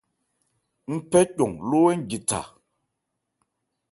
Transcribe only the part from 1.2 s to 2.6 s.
cɔn ló ń je tha.